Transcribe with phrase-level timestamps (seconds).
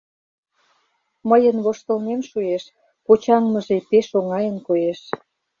[1.29, 2.63] Мыйын воштылмем шуэш,
[3.05, 4.99] почаҥмыже пеш оҥайын коеш.